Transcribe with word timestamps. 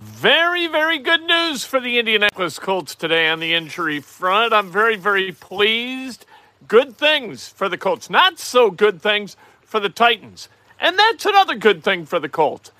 Very, 0.00 0.66
very 0.66 0.98
good 0.98 1.24
news 1.24 1.66
for 1.66 1.78
the 1.78 1.98
Indianapolis 1.98 2.58
Colts 2.58 2.94
today 2.94 3.28
on 3.28 3.38
the 3.38 3.52
injury 3.52 4.00
front. 4.00 4.54
I'm 4.54 4.70
very, 4.70 4.96
very 4.96 5.30
pleased. 5.30 6.24
Good 6.66 6.96
things 6.96 7.48
for 7.48 7.68
the 7.68 7.76
Colts, 7.76 8.08
not 8.08 8.38
so 8.38 8.70
good 8.70 9.02
things 9.02 9.36
for 9.60 9.78
the 9.78 9.90
Titans. 9.90 10.48
And 10.80 10.98
that's 10.98 11.26
another 11.26 11.54
good 11.54 11.84
thing 11.84 12.06
for 12.06 12.18
the 12.18 12.30
Colts. 12.30 12.72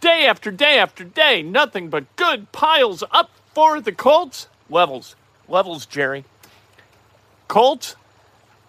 Day 0.00 0.24
after 0.24 0.52
day 0.52 0.78
after 0.78 1.02
day, 1.02 1.42
nothing 1.42 1.90
but 1.90 2.14
good 2.14 2.52
piles 2.52 3.02
up 3.10 3.32
for 3.52 3.80
the 3.80 3.90
Colts. 3.90 4.46
Levels. 4.70 5.16
Levels, 5.48 5.84
Jerry. 5.84 6.24
Colts 7.48 7.96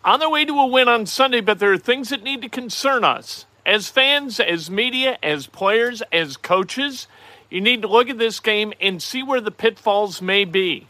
on 0.04 0.20
their 0.20 0.32
way 0.32 0.46
to 0.46 0.60
a 0.60 0.66
win 0.66 0.88
on 0.88 1.06
Sunday, 1.06 1.42
but 1.42 1.60
there 1.60 1.74
are 1.74 1.78
things 1.78 2.10
that 2.10 2.24
need 2.24 2.42
to 2.42 2.50
concern 2.50 3.04
us 3.04 3.46
as 3.68 3.88
fans, 3.88 4.40
as 4.40 4.72
media, 4.72 5.20
as 5.22 5.46
players, 5.46 6.02
as 6.12 6.38
coaches. 6.38 7.06
You 7.50 7.62
need 7.62 7.82
to 7.82 7.88
look 7.88 8.10
at 8.10 8.18
this 8.18 8.40
game 8.40 8.74
and 8.82 9.02
see 9.02 9.24
where 9.24 9.40
the 9.40 9.52
pitfalls 9.52 10.22
may 10.22 10.44
be. 10.44 10.88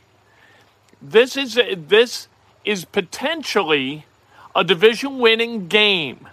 This 1.01 1.37
is 1.37 1.59
this 1.75 2.27
is 2.65 2.85
potentially 2.85 4.05
a 4.55 4.63
division 4.63 5.19
winning 5.19 5.67
game. 5.67 6.27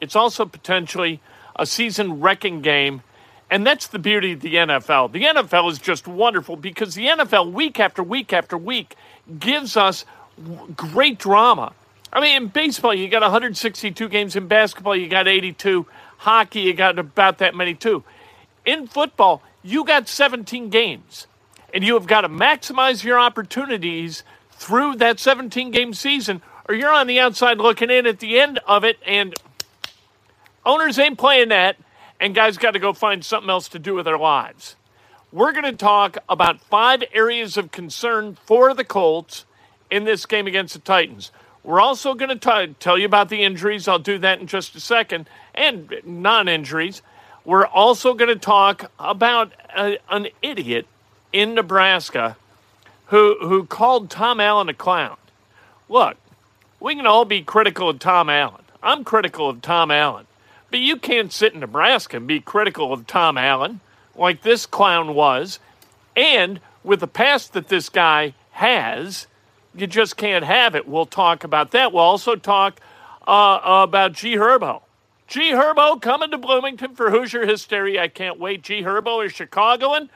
It's 0.00 0.16
also 0.16 0.44
potentially 0.44 1.20
a 1.54 1.64
season 1.66 2.20
wrecking 2.20 2.60
game. 2.60 3.02
And 3.52 3.66
that's 3.66 3.88
the 3.88 3.98
beauty 3.98 4.32
of 4.32 4.40
the 4.40 4.54
NFL. 4.54 5.12
The 5.12 5.24
NFL 5.24 5.70
is 5.72 5.78
just 5.78 6.06
wonderful 6.06 6.56
because 6.56 6.94
the 6.94 7.06
NFL, 7.06 7.52
week 7.52 7.80
after 7.80 8.02
week 8.02 8.32
after 8.32 8.56
week, 8.56 8.94
gives 9.38 9.76
us 9.76 10.04
great 10.76 11.18
drama. 11.18 11.72
I 12.12 12.20
mean, 12.20 12.42
in 12.42 12.48
baseball, 12.48 12.94
you 12.94 13.08
got 13.08 13.22
162 13.22 14.08
games. 14.08 14.36
In 14.36 14.46
basketball, 14.46 14.96
you 14.96 15.08
got 15.08 15.26
82. 15.26 15.86
Hockey, 16.18 16.60
you 16.60 16.74
got 16.74 16.98
about 16.98 17.38
that 17.38 17.54
many 17.54 17.74
too 17.74 18.04
in 18.64 18.86
football, 18.86 19.42
you 19.62 19.84
got 19.84 20.08
17 20.08 20.70
games, 20.70 21.26
and 21.72 21.84
you 21.84 21.94
have 21.94 22.06
got 22.06 22.22
to 22.22 22.28
maximize 22.28 23.04
your 23.04 23.18
opportunities 23.18 24.22
through 24.52 24.96
that 24.96 25.18
17 25.18 25.70
game 25.70 25.94
season, 25.94 26.42
or 26.68 26.74
you're 26.74 26.92
on 26.92 27.06
the 27.06 27.18
outside 27.20 27.58
looking 27.58 27.90
in 27.90 28.06
at 28.06 28.20
the 28.20 28.38
end 28.38 28.60
of 28.66 28.84
it, 28.84 28.98
and 29.06 29.34
owners 30.64 30.98
ain't 30.98 31.18
playing 31.18 31.48
that, 31.48 31.76
and 32.20 32.34
guys 32.34 32.58
got 32.58 32.72
to 32.72 32.78
go 32.78 32.92
find 32.92 33.24
something 33.24 33.50
else 33.50 33.68
to 33.68 33.78
do 33.78 33.94
with 33.94 34.04
their 34.04 34.18
lives. 34.18 34.76
We're 35.32 35.52
going 35.52 35.64
to 35.64 35.72
talk 35.72 36.18
about 36.28 36.60
five 36.60 37.04
areas 37.12 37.56
of 37.56 37.70
concern 37.70 38.36
for 38.46 38.74
the 38.74 38.84
Colts 38.84 39.46
in 39.90 40.04
this 40.04 40.26
game 40.26 40.46
against 40.46 40.74
the 40.74 40.80
Titans. 40.80 41.30
We're 41.62 41.80
also 41.80 42.14
going 42.14 42.36
to 42.36 42.74
tell 42.78 42.98
you 42.98 43.06
about 43.06 43.28
the 43.28 43.42
injuries. 43.42 43.86
I'll 43.86 43.98
do 43.98 44.18
that 44.18 44.40
in 44.40 44.46
just 44.46 44.74
a 44.74 44.80
second, 44.80 45.28
and 45.54 45.92
non 46.04 46.48
injuries. 46.48 47.02
We're 47.44 47.66
also 47.66 48.14
going 48.14 48.28
to 48.28 48.36
talk 48.36 48.90
about 48.98 49.52
a, 49.76 49.98
an 50.10 50.28
idiot 50.42 50.86
in 51.32 51.54
Nebraska 51.54 52.36
who, 53.06 53.36
who 53.40 53.64
called 53.64 54.10
Tom 54.10 54.40
Allen 54.40 54.68
a 54.68 54.74
clown. 54.74 55.16
Look, 55.88 56.16
we 56.78 56.94
can 56.94 57.06
all 57.06 57.24
be 57.24 57.42
critical 57.42 57.88
of 57.88 57.98
Tom 57.98 58.28
Allen. 58.30 58.62
I'm 58.82 59.04
critical 59.04 59.48
of 59.48 59.62
Tom 59.62 59.90
Allen. 59.90 60.26
But 60.70 60.80
you 60.80 60.96
can't 60.96 61.32
sit 61.32 61.52
in 61.52 61.60
Nebraska 61.60 62.18
and 62.18 62.26
be 62.26 62.40
critical 62.40 62.92
of 62.92 63.06
Tom 63.06 63.36
Allen 63.36 63.80
like 64.14 64.42
this 64.42 64.66
clown 64.66 65.14
was. 65.14 65.58
And 66.16 66.60
with 66.84 67.00
the 67.00 67.08
past 67.08 67.52
that 67.54 67.68
this 67.68 67.88
guy 67.88 68.34
has, 68.52 69.26
you 69.74 69.86
just 69.86 70.16
can't 70.16 70.44
have 70.44 70.74
it. 70.74 70.86
We'll 70.86 71.06
talk 71.06 71.44
about 71.44 71.72
that. 71.72 71.92
We'll 71.92 72.02
also 72.02 72.36
talk 72.36 72.80
uh, 73.26 73.60
about 73.62 74.12
G 74.12 74.36
Herbo. 74.36 74.82
G 75.30 75.52
Herbo 75.52 76.02
coming 76.02 76.32
to 76.32 76.38
Bloomington 76.38 76.96
for 76.96 77.08
Hoosier 77.12 77.46
Hysteria. 77.46 78.02
I 78.02 78.08
can't 78.08 78.40
wait. 78.40 78.62
G 78.62 78.82
Herbo 78.82 79.24
is 79.24 79.32
Chicagoan. 79.32 80.10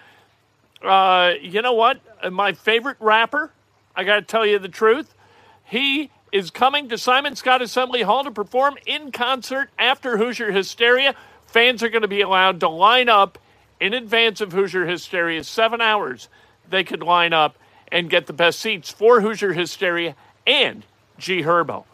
Uh, 0.83 1.35
you 1.41 1.63
know 1.63 1.75
what? 1.75 2.01
My 2.33 2.53
favorite 2.53 2.97
rapper, 2.99 3.53
I 3.95 4.03
got 4.03 4.17
to 4.17 4.23
tell 4.23 4.45
you 4.45 4.59
the 4.59 4.69
truth. 4.69 5.15
He 5.63 6.11
is 6.33 6.51
coming 6.51 6.89
to 6.89 6.99
Simon 6.99 7.35
Skjodt 7.35 7.61
Assembly 7.61 8.03
Hall 8.03 8.25
to 8.25 8.33
perform 8.33 8.77
in 8.87 9.13
concert 9.13 9.71
after 9.79 10.17
Hoosier 10.17 10.51
Hysteria. 10.51 11.15
Fans 11.47 11.85
are 11.85 11.91
going 11.91 12.03
to 12.03 12.09
be 12.09 12.21
allowed 12.23 12.59
to 12.59 12.69
line 12.69 13.09
up 13.09 13.39
in 13.79 13.95
advance 13.95 14.41
of 14.41 14.51
Hoosier 14.51 14.85
Hysteria. 14.85 15.45
Seven 15.45 15.81
hours 15.81 16.29
they 16.69 16.83
could 16.83 17.05
line 17.05 17.33
up 17.33 17.57
and 17.93 18.11
get 18.11 18.27
the 18.27 18.33
best 18.33 18.59
seats 18.59 18.91
for 18.91 19.21
Hoosier 19.21 19.53
Hysteria 19.53 20.17
and 20.45 20.85
G 21.19 21.43
Herbo. 21.43 21.85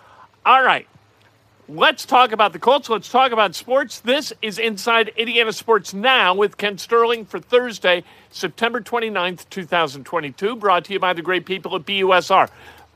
All 0.46 0.64
right. 0.64 0.86
Let's 1.72 2.04
talk 2.04 2.32
about 2.32 2.52
the 2.52 2.58
Colts. 2.58 2.88
Let's 2.90 3.08
talk 3.08 3.30
about 3.30 3.54
sports. 3.54 4.00
This 4.00 4.32
is 4.42 4.58
Inside 4.58 5.12
Indiana 5.16 5.52
Sports 5.52 5.94
Now 5.94 6.34
with 6.34 6.56
Kent 6.56 6.80
Sterling 6.80 7.24
for 7.24 7.38
Thursday, 7.38 8.02
September 8.28 8.80
29th, 8.80 9.48
2022. 9.50 10.56
Brought 10.56 10.86
to 10.86 10.94
you 10.94 10.98
by 10.98 11.12
the 11.12 11.22
great 11.22 11.46
people 11.46 11.76
at 11.76 11.86
BUSR. 11.86 12.48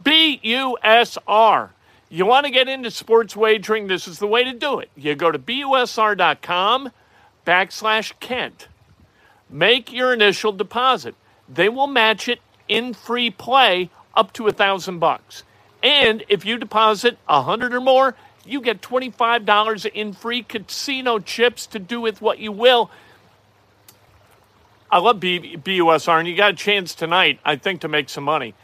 BUSR. 0.02 1.68
You 2.08 2.26
want 2.26 2.46
to 2.46 2.50
get 2.50 2.66
into 2.66 2.90
sports 2.90 3.36
wagering? 3.36 3.86
This 3.86 4.08
is 4.08 4.18
the 4.18 4.26
way 4.26 4.42
to 4.42 4.52
do 4.52 4.80
it. 4.80 4.90
You 4.96 5.14
go 5.14 5.30
to 5.30 5.38
BUSR.com 5.38 6.90
backslash 7.46 8.12
Kent. 8.18 8.66
Make 9.48 9.92
your 9.92 10.12
initial 10.12 10.50
deposit. 10.50 11.14
They 11.48 11.68
will 11.68 11.86
match 11.86 12.28
it 12.28 12.40
in 12.66 12.92
free 12.92 13.30
play 13.30 13.90
up 14.16 14.32
to 14.32 14.48
a 14.48 14.52
thousand 14.52 14.98
bucks. 14.98 15.44
And 15.80 16.24
if 16.28 16.44
you 16.44 16.58
deposit 16.58 17.18
a 17.28 17.42
hundred 17.42 17.72
or 17.72 17.80
more, 17.80 18.16
you 18.46 18.60
get 18.60 18.80
$25 18.80 19.86
in 19.86 20.12
free 20.12 20.42
casino 20.42 21.18
chips 21.18 21.66
to 21.66 21.78
do 21.78 22.00
with 22.00 22.20
what 22.20 22.38
you 22.38 22.52
will. 22.52 22.90
I 24.90 24.98
love 24.98 25.18
B- 25.20 25.56
BUSR, 25.56 26.20
and 26.20 26.28
you 26.28 26.36
got 26.36 26.52
a 26.52 26.56
chance 26.56 26.94
tonight, 26.94 27.40
I 27.44 27.56
think, 27.56 27.80
to 27.80 27.88
make 27.88 28.08
some 28.08 28.24
money 28.24 28.54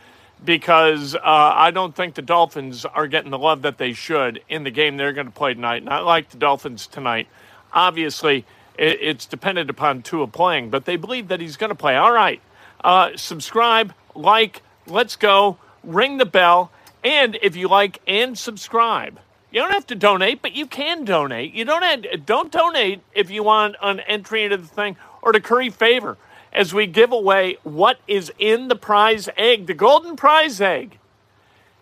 because 0.45 1.15
uh, 1.15 1.21
I 1.23 1.71
don't 1.71 1.95
think 1.95 2.15
the 2.15 2.23
Dolphins 2.23 2.85
are 2.85 3.07
getting 3.07 3.31
the 3.31 3.39
love 3.39 3.63
that 3.63 3.79
they 3.79 3.93
should 3.93 4.43
in 4.49 4.65
the 4.65 4.71
game 4.71 4.97
they're 4.97 5.13
going 5.13 5.27
to 5.27 5.33
play 5.33 5.55
tonight. 5.55 5.83
And 5.83 5.91
I 5.91 6.01
like 6.01 6.31
the 6.31 6.39
Dolphins 6.39 6.87
tonight. 6.87 7.29
Obviously, 7.73 8.45
it, 8.79 8.99
it's 9.01 9.27
dependent 9.27 9.71
upon 9.71 10.03
Tua 10.03 10.27
playing, 10.27 10.71
but 10.71 10.85
they 10.85 10.97
believe 10.97 11.29
that 11.29 11.41
he's 11.41 11.57
going 11.57 11.71
to 11.71 11.75
play. 11.77 11.97
All 11.97 12.13
right. 12.13 12.41
Uh, 12.83 13.11
subscribe, 13.17 13.93
like, 14.15 14.63
let's 14.87 15.17
go, 15.17 15.59
ring 15.85 16.17
the 16.17 16.25
bell, 16.25 16.71
and 17.05 17.39
if 17.43 17.57
you 17.57 17.69
like 17.69 18.01
and 18.07 18.39
subscribe, 18.39 19.21
you 19.51 19.61
don't 19.61 19.73
have 19.73 19.87
to 19.89 19.95
donate, 19.95 20.43
but 20.43 20.53
you 20.53 20.67
can 20.67 21.05
donate. 21.05 21.55
You 21.55 21.65
don't 21.65 21.83
have, 21.83 22.27
don't 22.27 22.53
donate 22.53 23.01
if 23.15 23.31
you 23.31 23.43
want 23.43 23.77
an 23.83 24.01
entry 24.01 24.45
into 24.45 24.57
the 24.57 24.67
thing 24.67 24.97
or 25.23 25.33
to 25.33 25.41
curry 25.41 25.71
favor 25.71 26.17
as 26.53 26.73
we 26.75 26.87
give 26.87 27.13
away 27.13 27.57
what 27.63 27.99
is 28.07 28.33
in 28.39 28.69
the 28.69 28.77
prize 28.77 29.29
egg. 29.37 29.67
The 29.67 29.75
golden 29.75 30.17
prize 30.17 30.61
egg 30.61 30.99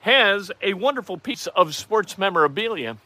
has 0.00 0.50
a 0.62 0.74
wonderful 0.74 1.18
piece 1.18 1.46
of 1.48 1.74
sports 1.74 2.16
memorabilia. 2.18 2.96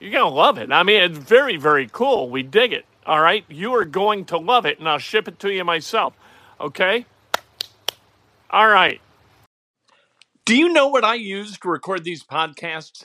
You're 0.00 0.12
going 0.12 0.30
to 0.30 0.36
love 0.36 0.58
it. 0.58 0.72
I 0.72 0.82
mean, 0.82 1.02
it's 1.02 1.18
very, 1.18 1.56
very 1.56 1.88
cool. 1.90 2.28
We 2.28 2.42
dig 2.42 2.72
it. 2.72 2.84
All 3.06 3.20
right. 3.20 3.44
You 3.48 3.74
are 3.74 3.84
going 3.84 4.24
to 4.26 4.38
love 4.38 4.66
it, 4.66 4.78
and 4.78 4.88
I'll 4.88 4.98
ship 4.98 5.28
it 5.28 5.38
to 5.40 5.52
you 5.52 5.64
myself. 5.64 6.14
Okay? 6.60 7.06
All 8.50 8.68
right. 8.68 9.00
Do 10.44 10.56
you 10.56 10.72
know 10.72 10.88
what 10.88 11.04
I 11.04 11.14
use 11.14 11.58
to 11.58 11.68
record 11.68 12.04
these 12.04 12.22
podcasts? 12.22 13.04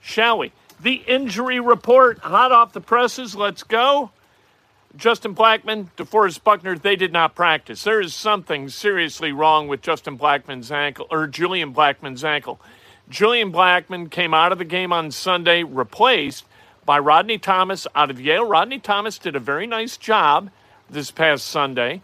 shall 0.00 0.38
we? 0.38 0.52
The 0.80 1.02
injury 1.06 1.60
report, 1.60 2.18
hot 2.18 2.52
off 2.52 2.72
the 2.72 2.80
presses. 2.80 3.34
Let's 3.34 3.62
go. 3.62 4.10
Justin 4.96 5.34
Blackmon, 5.34 5.88
DeForest 5.96 6.42
Buckner, 6.42 6.76
they 6.76 6.96
did 6.96 7.12
not 7.12 7.34
practice. 7.34 7.84
There 7.84 8.00
is 8.00 8.14
something 8.14 8.68
seriously 8.68 9.32
wrong 9.32 9.68
with 9.68 9.82
Justin 9.82 10.18
Blackmon's 10.18 10.72
ankle, 10.72 11.06
or 11.10 11.26
Julian 11.26 11.74
Blackmon's 11.74 12.24
ankle. 12.24 12.60
Julian 13.08 13.52
Blackmon 13.52 14.10
came 14.10 14.34
out 14.34 14.52
of 14.52 14.58
the 14.58 14.64
game 14.64 14.92
on 14.92 15.10
Sunday, 15.10 15.62
replaced 15.62 16.44
by 16.84 16.98
Rodney 16.98 17.38
Thomas 17.38 17.86
out 17.94 18.10
of 18.10 18.20
Yale. 18.20 18.46
Rodney 18.46 18.78
Thomas 18.78 19.18
did 19.18 19.36
a 19.36 19.40
very 19.40 19.66
nice 19.66 19.96
job 19.96 20.50
this 20.88 21.10
past 21.10 21.46
Sunday. 21.46 22.02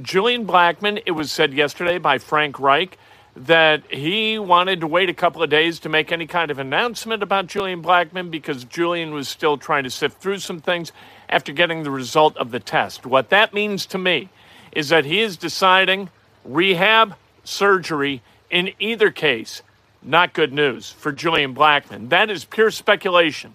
Julian 0.00 0.46
Blackmon, 0.46 1.02
it 1.06 1.12
was 1.12 1.32
said 1.32 1.52
yesterday 1.54 1.98
by 1.98 2.18
Frank 2.18 2.60
Reich, 2.60 2.98
that 3.46 3.90
he 3.92 4.38
wanted 4.38 4.80
to 4.80 4.86
wait 4.86 5.08
a 5.08 5.14
couple 5.14 5.42
of 5.42 5.50
days 5.50 5.78
to 5.80 5.88
make 5.88 6.10
any 6.10 6.26
kind 6.26 6.50
of 6.50 6.58
announcement 6.58 7.22
about 7.22 7.46
Julian 7.46 7.82
Blackmon 7.82 8.30
because 8.30 8.64
Julian 8.64 9.12
was 9.14 9.28
still 9.28 9.56
trying 9.56 9.84
to 9.84 9.90
sift 9.90 10.20
through 10.20 10.38
some 10.38 10.60
things 10.60 10.92
after 11.28 11.52
getting 11.52 11.82
the 11.82 11.90
result 11.90 12.36
of 12.36 12.50
the 12.50 12.58
test. 12.58 13.06
What 13.06 13.30
that 13.30 13.54
means 13.54 13.86
to 13.86 13.98
me 13.98 14.28
is 14.72 14.88
that 14.88 15.04
he 15.04 15.20
is 15.20 15.36
deciding 15.36 16.10
rehab, 16.44 17.14
surgery, 17.44 18.22
in 18.50 18.72
either 18.78 19.10
case, 19.10 19.62
not 20.02 20.32
good 20.32 20.52
news 20.52 20.90
for 20.90 21.12
Julian 21.12 21.54
Blackmon. 21.54 22.08
That 22.08 22.30
is 22.30 22.44
pure 22.44 22.70
speculation 22.70 23.54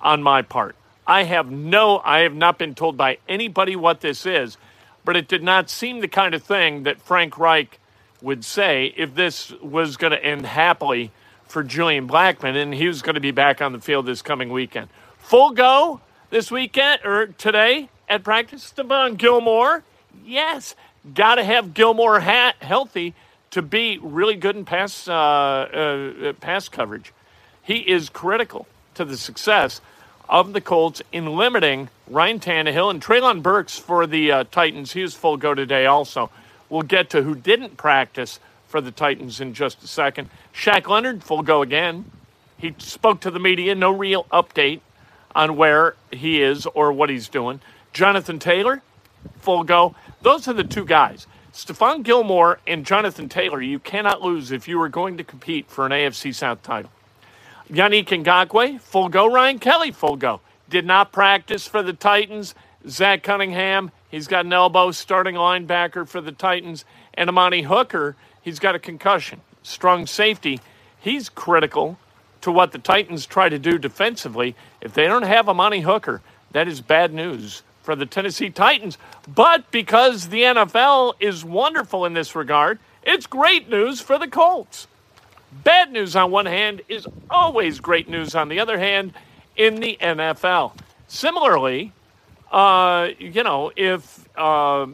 on 0.00 0.22
my 0.22 0.42
part. 0.42 0.76
I 1.06 1.24
have 1.24 1.50
no, 1.50 2.00
I 2.04 2.20
have 2.20 2.34
not 2.34 2.58
been 2.58 2.74
told 2.74 2.96
by 2.96 3.18
anybody 3.28 3.76
what 3.76 4.00
this 4.00 4.26
is, 4.26 4.56
but 5.04 5.16
it 5.16 5.26
did 5.26 5.42
not 5.42 5.70
seem 5.70 6.00
the 6.00 6.08
kind 6.08 6.34
of 6.34 6.42
thing 6.42 6.82
that 6.84 7.00
Frank 7.00 7.38
Reich 7.38 7.78
would 8.22 8.44
say 8.44 8.94
if 8.96 9.14
this 9.14 9.50
was 9.60 9.96
going 9.96 10.12
to 10.12 10.24
end 10.24 10.46
happily 10.46 11.10
for 11.46 11.62
Julian 11.62 12.08
Blackmon 12.08 12.56
and 12.56 12.72
he 12.72 12.86
was 12.86 13.02
going 13.02 13.14
to 13.14 13.20
be 13.20 13.30
back 13.30 13.60
on 13.60 13.72
the 13.72 13.80
field 13.80 14.06
this 14.06 14.22
coming 14.22 14.50
weekend. 14.50 14.88
Full 15.18 15.50
go 15.50 16.00
this 16.30 16.50
weekend 16.50 17.04
or 17.04 17.26
today 17.26 17.90
at 18.08 18.24
practice. 18.24 18.72
Stephon 18.72 19.18
Gilmore, 19.18 19.82
yes, 20.24 20.74
got 21.14 21.34
to 21.34 21.44
have 21.44 21.74
Gilmore 21.74 22.20
ha- 22.20 22.54
healthy 22.60 23.14
to 23.50 23.60
be 23.60 23.98
really 23.98 24.34
good 24.34 24.56
in 24.56 24.64
pass 24.64 25.06
uh, 25.06 25.12
uh, 25.12 26.32
pass 26.40 26.68
coverage. 26.68 27.12
He 27.62 27.78
is 27.78 28.08
critical 28.08 28.66
to 28.94 29.04
the 29.04 29.16
success 29.16 29.80
of 30.28 30.54
the 30.54 30.60
Colts 30.60 31.02
in 31.12 31.36
limiting 31.36 31.90
Ryan 32.08 32.40
Tannehill 32.40 32.90
and 32.90 33.02
Treylon 33.02 33.42
Burks 33.42 33.78
for 33.78 34.06
the 34.06 34.32
uh, 34.32 34.44
Titans. 34.50 34.92
He 34.92 35.02
was 35.02 35.14
full 35.14 35.36
go 35.36 35.54
today 35.54 35.84
also. 35.86 36.30
We'll 36.72 36.80
get 36.80 37.10
to 37.10 37.20
who 37.20 37.34
didn't 37.34 37.76
practice 37.76 38.40
for 38.66 38.80
the 38.80 38.90
Titans 38.90 39.42
in 39.42 39.52
just 39.52 39.84
a 39.84 39.86
second. 39.86 40.30
Shaq 40.54 40.88
Leonard, 40.88 41.22
full 41.22 41.42
go 41.42 41.60
again. 41.60 42.06
He 42.56 42.74
spoke 42.78 43.20
to 43.20 43.30
the 43.30 43.38
media, 43.38 43.74
no 43.74 43.94
real 43.94 44.24
update 44.32 44.80
on 45.34 45.56
where 45.56 45.96
he 46.10 46.40
is 46.40 46.64
or 46.64 46.90
what 46.90 47.10
he's 47.10 47.28
doing. 47.28 47.60
Jonathan 47.92 48.38
Taylor, 48.38 48.80
full 49.40 49.64
go. 49.64 49.94
Those 50.22 50.48
are 50.48 50.54
the 50.54 50.64
two 50.64 50.86
guys. 50.86 51.26
Stephon 51.52 52.02
Gilmore 52.02 52.58
and 52.66 52.86
Jonathan 52.86 53.28
Taylor, 53.28 53.60
you 53.60 53.78
cannot 53.78 54.22
lose 54.22 54.50
if 54.50 54.66
you 54.66 54.80
are 54.80 54.88
going 54.88 55.18
to 55.18 55.24
compete 55.24 55.68
for 55.68 55.84
an 55.84 55.92
AFC 55.92 56.34
South 56.34 56.62
title. 56.62 56.90
Yannick 57.70 58.06
Ngakoue, 58.06 58.80
full 58.80 59.10
go. 59.10 59.30
Ryan 59.30 59.58
Kelly, 59.58 59.90
full 59.90 60.16
go. 60.16 60.40
Did 60.70 60.86
not 60.86 61.12
practice 61.12 61.66
for 61.66 61.82
the 61.82 61.92
Titans. 61.92 62.54
Zach 62.88 63.22
Cunningham, 63.22 63.90
He's 64.12 64.28
got 64.28 64.44
an 64.44 64.52
elbow 64.52 64.90
starting 64.90 65.34
linebacker 65.34 66.06
for 66.06 66.20
the 66.20 66.32
Titans. 66.32 66.84
And 67.14 67.30
Amani 67.30 67.62
Hooker, 67.62 68.14
he's 68.42 68.58
got 68.60 68.74
a 68.74 68.78
concussion. 68.78 69.40
Strong 69.62 70.06
safety. 70.06 70.60
He's 71.00 71.30
critical 71.30 71.98
to 72.42 72.52
what 72.52 72.72
the 72.72 72.78
Titans 72.78 73.24
try 73.24 73.48
to 73.48 73.58
do 73.58 73.78
defensively. 73.78 74.54
If 74.82 74.92
they 74.92 75.06
don't 75.06 75.22
have 75.22 75.48
Amani 75.48 75.80
Hooker, 75.80 76.20
that 76.52 76.68
is 76.68 76.82
bad 76.82 77.14
news 77.14 77.62
for 77.82 77.96
the 77.96 78.04
Tennessee 78.04 78.50
Titans. 78.50 78.98
But 79.26 79.70
because 79.70 80.28
the 80.28 80.42
NFL 80.42 81.14
is 81.18 81.42
wonderful 81.42 82.04
in 82.04 82.12
this 82.12 82.36
regard, 82.36 82.78
it's 83.02 83.26
great 83.26 83.70
news 83.70 84.02
for 84.02 84.18
the 84.18 84.28
Colts. 84.28 84.88
Bad 85.64 85.90
news 85.90 86.14
on 86.14 86.30
one 86.30 86.46
hand 86.46 86.82
is 86.86 87.06
always 87.30 87.80
great 87.80 88.10
news 88.10 88.34
on 88.34 88.48
the 88.48 88.60
other 88.60 88.78
hand 88.78 89.14
in 89.56 89.76
the 89.76 89.96
NFL. 90.00 90.72
Similarly, 91.08 91.92
uh, 92.52 93.08
you 93.18 93.42
know, 93.42 93.72
if 93.74 94.28
uh, 94.36 94.86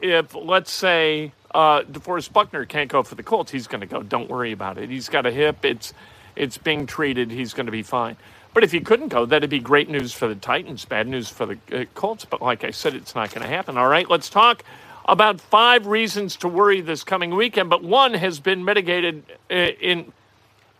if 0.00 0.34
let's 0.34 0.70
say 0.70 1.32
uh, 1.52 1.82
DeForest 1.82 2.32
Buckner 2.32 2.64
can't 2.64 2.90
go 2.90 3.02
for 3.02 3.16
the 3.16 3.22
Colts, 3.22 3.50
he's 3.50 3.66
going 3.66 3.80
to 3.80 3.86
go. 3.86 4.02
Don't 4.02 4.30
worry 4.30 4.52
about 4.52 4.78
it. 4.78 4.88
He's 4.88 5.08
got 5.08 5.26
a 5.26 5.30
hip. 5.32 5.64
It's 5.64 5.92
it's 6.36 6.56
being 6.56 6.86
treated. 6.86 7.30
He's 7.30 7.52
going 7.52 7.66
to 7.66 7.72
be 7.72 7.82
fine. 7.82 8.16
But 8.54 8.64
if 8.64 8.72
he 8.72 8.80
couldn't 8.80 9.08
go, 9.08 9.26
that'd 9.26 9.50
be 9.50 9.58
great 9.58 9.90
news 9.90 10.12
for 10.12 10.26
the 10.28 10.34
Titans, 10.34 10.84
bad 10.84 11.06
news 11.06 11.28
for 11.28 11.46
the 11.46 11.58
uh, 11.72 11.84
Colts. 11.94 12.24
But 12.24 12.40
like 12.40 12.64
I 12.64 12.70
said, 12.70 12.94
it's 12.94 13.14
not 13.14 13.30
going 13.30 13.42
to 13.42 13.48
happen. 13.48 13.76
All 13.76 13.88
right, 13.88 14.08
let's 14.08 14.30
talk 14.30 14.62
about 15.04 15.40
five 15.40 15.86
reasons 15.86 16.36
to 16.36 16.48
worry 16.48 16.80
this 16.80 17.02
coming 17.02 17.34
weekend. 17.34 17.70
But 17.70 17.82
one 17.82 18.14
has 18.14 18.40
been 18.40 18.64
mitigated 18.64 19.24
uh, 19.50 19.54
in 19.54 20.12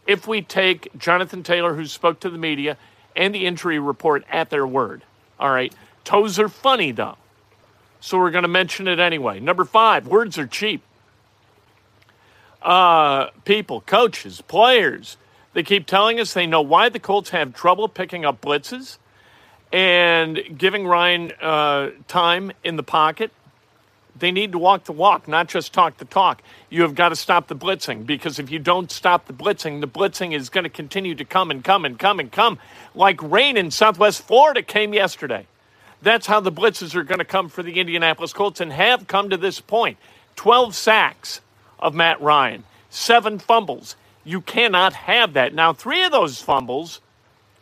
if 0.06 0.26
we 0.26 0.42
take 0.42 0.96
Jonathan 0.96 1.42
Taylor, 1.42 1.74
who 1.74 1.86
spoke 1.86 2.20
to 2.20 2.30
the 2.30 2.38
media, 2.38 2.76
and 3.16 3.34
the 3.34 3.46
injury 3.46 3.78
report 3.78 4.24
at 4.30 4.48
their 4.48 4.66
word. 4.66 5.02
All 5.38 5.50
right. 5.50 5.72
Toes 6.04 6.38
are 6.38 6.48
funny, 6.48 6.92
though. 6.92 7.16
So 8.00 8.18
we're 8.18 8.30
going 8.30 8.42
to 8.42 8.48
mention 8.48 8.88
it 8.88 8.98
anyway. 8.98 9.40
Number 9.40 9.64
five, 9.64 10.06
words 10.06 10.38
are 10.38 10.46
cheap. 10.46 10.82
Uh, 12.62 13.30
people, 13.44 13.80
coaches, 13.82 14.40
players, 14.40 15.16
they 15.52 15.62
keep 15.62 15.86
telling 15.86 16.20
us 16.20 16.32
they 16.32 16.46
know 16.46 16.60
why 16.60 16.88
the 16.88 16.98
Colts 16.98 17.30
have 17.30 17.54
trouble 17.54 17.88
picking 17.88 18.24
up 18.24 18.40
blitzes 18.40 18.98
and 19.72 20.40
giving 20.56 20.86
Ryan 20.86 21.32
uh, 21.40 21.90
time 22.06 22.52
in 22.64 22.76
the 22.76 22.82
pocket. 22.82 23.32
They 24.18 24.32
need 24.32 24.52
to 24.52 24.58
walk 24.58 24.84
the 24.84 24.92
walk, 24.92 25.28
not 25.28 25.48
just 25.48 25.72
talk 25.72 25.98
the 25.98 26.04
talk. 26.04 26.42
You 26.70 26.82
have 26.82 26.94
got 26.94 27.10
to 27.10 27.16
stop 27.16 27.46
the 27.46 27.54
blitzing 27.54 28.04
because 28.04 28.38
if 28.38 28.50
you 28.50 28.58
don't 28.58 28.90
stop 28.90 29.26
the 29.26 29.32
blitzing, 29.32 29.80
the 29.80 29.88
blitzing 29.88 30.34
is 30.34 30.48
going 30.48 30.64
to 30.64 30.70
continue 30.70 31.14
to 31.14 31.24
come 31.24 31.50
and 31.50 31.62
come 31.62 31.84
and 31.84 31.98
come 31.98 32.18
and 32.18 32.30
come 32.32 32.58
like 32.94 33.22
rain 33.22 33.56
in 33.56 33.70
Southwest 33.70 34.22
Florida 34.22 34.62
came 34.62 34.92
yesterday. 34.92 35.46
That's 36.02 36.26
how 36.26 36.40
the 36.40 36.52
blitzes 36.52 36.94
are 36.94 37.02
going 37.02 37.18
to 37.18 37.24
come 37.24 37.48
for 37.48 37.62
the 37.62 37.80
Indianapolis 37.80 38.32
Colts 38.32 38.60
and 38.60 38.72
have 38.72 39.06
come 39.06 39.30
to 39.30 39.36
this 39.36 39.60
point. 39.60 39.98
12 40.36 40.74
sacks 40.74 41.40
of 41.78 41.94
Matt 41.94 42.20
Ryan, 42.20 42.64
seven 42.90 43.38
fumbles. 43.38 43.96
You 44.24 44.40
cannot 44.40 44.92
have 44.92 45.32
that. 45.32 45.54
Now, 45.54 45.72
three 45.72 46.04
of 46.04 46.12
those 46.12 46.40
fumbles 46.40 47.00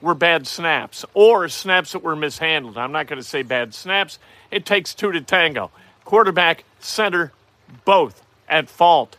were 0.00 0.14
bad 0.14 0.46
snaps 0.46 1.04
or 1.14 1.48
snaps 1.48 1.92
that 1.92 2.02
were 2.02 2.16
mishandled. 2.16 2.76
I'm 2.76 2.92
not 2.92 3.06
going 3.06 3.20
to 3.20 3.26
say 3.26 3.42
bad 3.42 3.74
snaps. 3.74 4.18
It 4.50 4.66
takes 4.66 4.94
two 4.94 5.12
to 5.12 5.20
tango. 5.20 5.70
Quarterback, 6.04 6.64
center, 6.80 7.32
both 7.84 8.22
at 8.48 8.68
fault. 8.68 9.16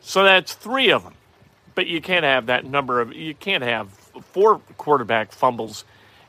So 0.00 0.22
that's 0.22 0.54
three 0.54 0.90
of 0.90 1.04
them. 1.04 1.14
But 1.74 1.86
you 1.86 2.00
can't 2.00 2.24
have 2.24 2.46
that 2.46 2.64
number 2.64 3.00
of, 3.00 3.12
you 3.12 3.34
can't 3.34 3.62
have 3.62 3.88
four 3.88 4.60
quarterback 4.76 5.32
fumbles 5.32 5.84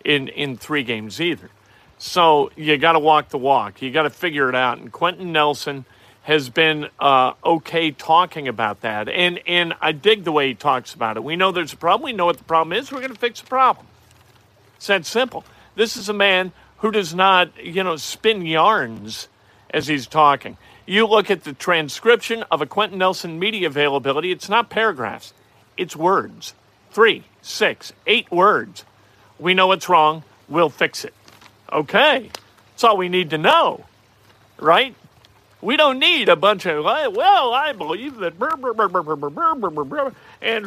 in, 0.06 0.28
in 0.30 0.58
three 0.58 0.84
games 0.84 1.20
either. 1.20 1.50
So 2.00 2.50
you 2.56 2.78
got 2.78 2.94
to 2.94 3.00
walk 3.00 3.30
the 3.30 3.38
walk. 3.38 3.82
You 3.82 3.92
got 3.92 4.04
to 4.04 4.10
figure 4.10 4.50
it 4.50 4.56
out. 4.56 4.80
And 4.80 4.92
Quenton 4.92 5.32
Nelson 5.32 5.86
has 6.24 6.50
been 6.50 6.88
uh, 7.00 7.34
okay 7.44 7.92
talking 7.92 8.48
about 8.48 8.82
that. 8.82 9.10
And 9.10 9.40
and 9.46 9.74
I 9.82 9.92
dig 9.92 10.24
the 10.24 10.32
way 10.32 10.48
he 10.48 10.56
talks 10.56 10.94
about 10.94 11.18
it. 11.18 11.24
We 11.24 11.36
know 11.36 11.52
there's 11.52 11.74
a 11.74 11.78
problem. 11.78 12.06
We 12.06 12.14
know 12.14 12.26
what 12.26 12.38
the 12.38 12.44
problem 12.46 12.78
is. 12.78 12.92
We're 12.92 13.00
going 13.00 13.14
to 13.14 13.20
fix 13.20 13.42
the 13.42 13.48
problem. 13.48 13.86
It's 14.78 14.88
that 14.88 15.06
simple. 15.06 15.44
This 15.76 15.98
is 15.98 16.08
a 16.08 16.14
man 16.14 16.54
who 16.78 16.92
does 16.92 17.14
not, 17.14 17.52
you 17.64 17.84
know, 17.84 17.98
spin 17.98 18.46
yarns 18.46 19.28
as 19.72 19.88
he's 19.88 20.08
talking. 20.08 20.58
You 20.86 21.06
look 21.06 21.30
at 21.30 21.44
the 21.44 21.54
transcription 21.54 22.44
of 22.50 22.62
a 22.62 22.66
Quenton 22.66 22.98
Nelson 22.98 23.38
media 23.38 23.68
availability, 23.68 24.32
it's 24.32 24.50
not 24.50 24.70
paragraphs, 24.70 25.34
it's 25.78 25.96
words. 25.96 26.54
Three, 26.92 27.26
six, 27.42 27.94
eight 28.08 28.32
words. 28.32 28.86
We 29.38 29.54
know 29.54 29.68
what's 29.68 29.90
wrong. 29.90 30.24
We'll 30.48 30.70
fix 30.70 31.06
it. 31.06 31.14
Okay, 31.72 32.32
that's 32.72 32.84
all 32.84 32.98
we 32.98 33.10
need 33.10 33.30
to 33.30 33.38
know, 33.38 33.86
right? 34.58 34.96
We 35.62 35.78
don't 35.78 36.00
need 36.00 36.30
a 36.30 36.36
bunch 36.36 36.66
of 36.66 36.84
well, 36.84 37.54
I 37.54 37.74
believe 37.74 38.18
that 38.18 38.40
and 40.42 40.66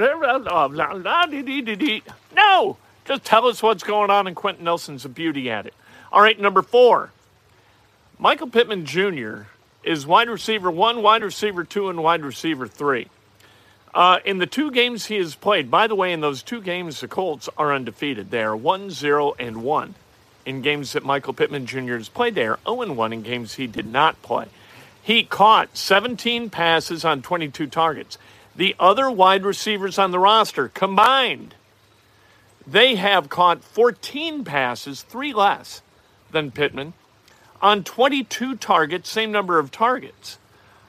no, 2.36 2.76
Just 3.04 3.24
tell 3.24 3.46
us 3.46 3.62
what's 3.62 3.82
going 3.82 4.10
on, 4.10 4.26
and 4.28 4.36
Quenton 4.36 4.64
Nelson's 4.64 5.04
a 5.04 5.08
beauty 5.08 5.50
at 5.50 5.66
it. 5.66 5.74
All 6.12 6.20
right, 6.20 6.38
number 6.38 6.62
four. 6.62 7.10
Michael 8.18 8.48
Pittman 8.48 8.84
Jr. 8.84 9.44
is 9.82 10.06
wide 10.06 10.28
receiver 10.28 10.70
one, 10.70 11.02
wide 11.02 11.24
receiver 11.24 11.64
two, 11.64 11.88
and 11.88 12.02
wide 12.02 12.22
receiver 12.22 12.68
three. 12.68 13.08
Uh, 13.92 14.18
in 14.24 14.38
the 14.38 14.46
two 14.46 14.70
games 14.70 15.06
he 15.06 15.16
has 15.16 15.34
played, 15.34 15.70
by 15.70 15.88
the 15.88 15.96
way, 15.96 16.12
in 16.12 16.20
those 16.20 16.42
two 16.42 16.60
games, 16.60 17.00
the 17.00 17.08
Colts 17.08 17.48
are 17.58 17.74
undefeated. 17.74 18.30
They 18.30 18.42
are 18.42 18.56
1 18.56 18.90
0 18.90 19.34
and 19.38 19.62
1 19.64 19.94
in 20.44 20.62
games 20.62 20.92
that 20.92 21.04
Michael 21.04 21.32
Pittman 21.32 21.66
Jr. 21.66 21.96
has 21.96 22.08
played. 22.08 22.34
They 22.34 22.46
are 22.46 22.58
0 22.66 22.92
1 22.92 23.12
in 23.12 23.22
games 23.22 23.54
he 23.54 23.66
did 23.66 23.86
not 23.86 24.20
play. 24.22 24.46
He 25.02 25.24
caught 25.24 25.76
17 25.76 26.50
passes 26.50 27.04
on 27.04 27.22
22 27.22 27.66
targets. 27.66 28.18
The 28.54 28.76
other 28.78 29.10
wide 29.10 29.44
receivers 29.44 29.98
on 29.98 30.10
the 30.10 30.18
roster 30.18 30.68
combined, 30.68 31.54
they 32.66 32.94
have 32.96 33.28
caught 33.28 33.64
14 33.64 34.44
passes, 34.44 35.02
three 35.02 35.32
less 35.32 35.82
than 36.30 36.50
Pittman, 36.50 36.92
on 37.60 37.82
22 37.84 38.56
targets, 38.56 39.08
same 39.08 39.32
number 39.32 39.58
of 39.58 39.70
targets. 39.70 40.38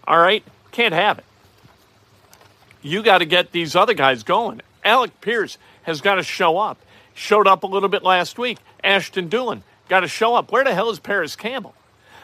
All 0.05 0.19
right, 0.19 0.43
can't 0.71 0.93
have 0.93 1.19
it. 1.19 1.25
You 2.81 3.01
got 3.01 3.19
to 3.19 3.25
get 3.25 3.51
these 3.51 3.75
other 3.75 3.93
guys 3.93 4.23
going. 4.23 4.61
Alec 4.83 5.21
Pierce 5.21 5.57
has 5.83 6.01
got 6.01 6.15
to 6.15 6.23
show 6.23 6.57
up. 6.57 6.77
Showed 7.13 7.47
up 7.47 7.63
a 7.63 7.67
little 7.67 7.89
bit 7.89 8.03
last 8.03 8.37
week. 8.37 8.57
Ashton 8.83 9.29
Dulin 9.29 9.61
got 9.89 10.01
to 10.01 10.07
show 10.07 10.35
up. 10.35 10.51
Where 10.51 10.63
the 10.63 10.73
hell 10.73 10.89
is 10.89 10.99
Parris 10.99 11.35
Campbell? 11.35 11.75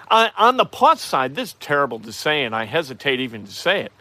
Uh, 0.09 0.29
on 0.37 0.57
the 0.57 0.65
plus 0.65 1.01
side, 1.01 1.35
this 1.35 1.49
is 1.49 1.55
terrible 1.59 1.99
to 1.99 2.11
say, 2.11 2.43
and 2.43 2.55
I 2.55 2.65
hesitate 2.65 3.19
even 3.19 3.45
to 3.45 3.51
say 3.51 3.81
it. 3.81 3.91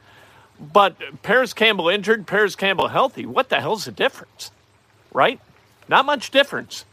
But 0.59 0.97
Parris 1.23 1.53
Campbell 1.53 1.89
injured, 1.89 2.27
Parris 2.27 2.57
Campbell 2.57 2.89
healthy. 2.89 3.27
What 3.27 3.49
the 3.49 3.61
hell's 3.61 3.85
the 3.85 3.93
difference? 3.93 4.51
Right? 5.13 5.41
Not 5.89 6.07
much 6.07 6.31
difference 6.31 6.85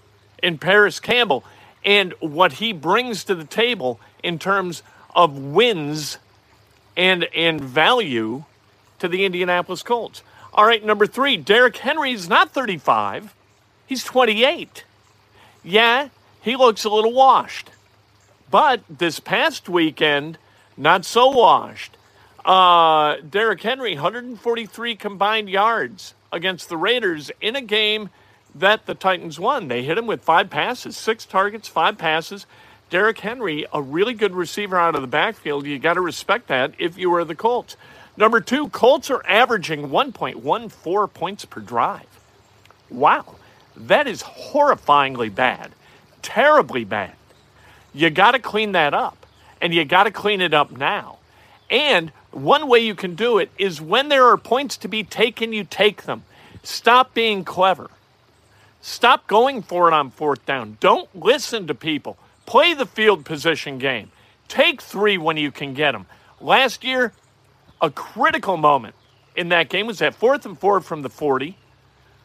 in 0.43 0.57
Parris 0.57 0.99
Campbell 0.99 1.43
and 1.83 2.13
what 2.19 2.53
he 2.53 2.73
brings 2.73 3.23
to 3.25 3.35
the 3.35 3.45
table 3.45 3.99
in 4.23 4.39
terms 4.39 4.83
of 5.15 5.37
wins 5.37 6.17
and 6.97 7.25
and 7.35 7.61
value 7.61 8.43
to 8.99 9.07
the 9.07 9.25
Indianapolis 9.25 9.83
Colts. 9.83 10.23
All 10.53 10.65
right, 10.65 10.83
number 10.83 11.05
three, 11.05 11.35
Derrick 11.37 11.77
Henry 11.77 12.11
is 12.11 12.29
not 12.29 12.51
35. 12.51 13.33
He's 13.85 14.03
28. 14.03 14.83
Yeah, 15.63 16.09
he 16.41 16.55
looks 16.55 16.83
a 16.83 16.89
little 16.89 17.13
washed. 17.13 17.69
But 18.49 18.81
this 18.89 19.19
past 19.19 19.67
weekend, 19.67 20.37
not 20.77 21.05
so 21.05 21.29
washed. 21.29 21.97
Uh, 22.43 23.17
Derrick 23.27 23.61
Henry, 23.61 23.95
143 23.95 24.95
combined 24.95 25.49
yards 25.49 26.13
against 26.31 26.69
the 26.69 26.77
Raiders 26.77 27.31
in 27.41 27.55
a 27.55 27.61
game 27.61 28.09
that 28.53 28.85
the 28.85 28.93
Titans 28.93 29.39
won. 29.39 29.67
They 29.67 29.83
hit 29.83 29.97
him 29.97 30.05
with 30.05 30.23
five 30.23 30.49
passes, 30.49 30.95
six 30.95 31.25
targets, 31.25 31.67
five 31.67 31.97
passes. 31.97 32.45
Derrick 32.89 33.19
Henry, 33.19 33.65
a 33.73 33.81
really 33.81 34.13
good 34.13 34.33
receiver 34.35 34.77
out 34.77 34.95
of 34.95 35.01
the 35.01 35.07
backfield. 35.07 35.65
You 35.65 35.79
got 35.79 35.95
to 35.95 36.01
respect 36.01 36.47
that 36.47 36.73
if 36.77 36.97
you 36.97 37.09
were 37.09 37.25
the 37.25 37.35
Colts. 37.35 37.75
Number 38.15 38.39
two, 38.39 38.69
Colts 38.69 39.09
are 39.09 39.25
averaging 39.27 39.89
1.14 39.89 41.13
points 41.13 41.45
per 41.45 41.59
drive. 41.61 42.05
Wow, 42.89 43.35
that 43.75 44.07
is 44.07 44.23
horrifyingly 44.23 45.33
bad, 45.33 45.71
terribly 46.21 46.83
bad. 46.83 47.13
You 47.93 48.09
got 48.09 48.31
to 48.31 48.39
clean 48.39 48.73
that 48.73 48.93
up, 48.93 49.25
and 49.61 49.73
you 49.73 49.85
got 49.85 50.03
to 50.03 50.11
clean 50.11 50.41
it 50.41 50.53
up 50.53 50.71
now. 50.71 51.17
And 51.69 52.11
one 52.31 52.67
way 52.67 52.79
you 52.79 52.95
can 52.95 53.15
do 53.15 53.37
it 53.37 53.49
is 53.57 53.81
when 53.81 54.09
there 54.09 54.25
are 54.25 54.37
points 54.37 54.77
to 54.77 54.87
be 54.87 55.03
taken, 55.03 55.53
you 55.53 55.63
take 55.63 56.03
them. 56.03 56.23
Stop 56.63 57.13
being 57.13 57.43
clever. 57.43 57.89
Stop 58.81 59.27
going 59.27 59.61
for 59.61 59.87
it 59.87 59.93
on 59.93 60.11
fourth 60.11 60.45
down. 60.45 60.77
Don't 60.79 61.09
listen 61.15 61.67
to 61.67 61.73
people. 61.73 62.17
Play 62.45 62.73
the 62.73 62.85
field 62.85 63.25
position 63.25 63.77
game. 63.77 64.11
Take 64.47 64.81
three 64.81 65.17
when 65.17 65.37
you 65.37 65.51
can 65.51 65.73
get 65.73 65.93
them. 65.93 66.05
Last 66.39 66.83
year, 66.83 67.13
a 67.81 67.89
critical 67.89 68.57
moment 68.57 68.95
in 69.35 69.49
that 69.49 69.69
game 69.69 69.87
was 69.87 69.99
that 69.99 70.13
fourth 70.13 70.45
and 70.45 70.57
four 70.57 70.81
from 70.81 71.01
the 71.01 71.09
40, 71.09 71.57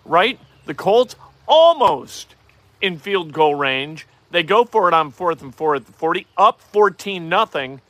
right? 0.05 0.39
The 0.67 0.75
Colts 0.75 1.17
almost 1.51 2.37
in 2.81 2.97
field 2.99 3.33
goal 3.33 3.57
range. 3.57 4.07
They 4.31 4.45
go 4.45 4.65
for 4.65 4.87
it 4.89 4.95
on 4.95 5.11
fourth 5.11 5.43
and 5.43 5.55
four 5.55 5.75
at 5.75 5.85
the 5.85 5.93
40, 5.93 6.27
up 6.37 6.61
14 6.61 7.29
nothing. 7.29 7.81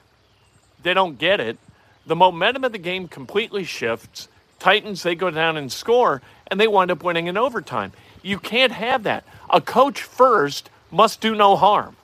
They 0.83 0.95
don't 0.95 1.19
get 1.19 1.39
it. 1.39 1.59
The 2.07 2.17
momentum 2.17 2.65
of 2.65 2.73
the 2.73 2.79
game 2.79 3.07
completely 3.07 3.63
shifts. 3.63 4.29
Titans, 4.59 5.03
they 5.03 5.15
go 5.15 5.31
down 5.31 5.59
and 5.59 5.71
score, 5.71 6.23
and 6.47 6.59
they 6.59 6.67
wind 6.67 6.91
up 6.91 7.05
winning 7.05 7.27
in 7.27 7.37
overtime. 7.37 7.93
You 8.23 8.39
can't 8.39 8.73
have 8.73 9.03
that. 9.03 9.25
A 9.51 9.61
coach 9.61 10.03
first 10.03 10.71
must 10.91 11.21
do 11.21 11.35
no 11.35 11.57
harm. 11.57 11.97